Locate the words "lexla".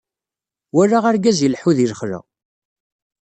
1.91-2.19